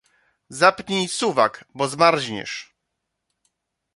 [0.59, 2.55] Zapnij suwak, bo zmarzniesz.